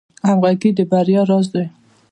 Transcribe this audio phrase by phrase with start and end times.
[0.27, 1.65] همغږي د بریا راز دی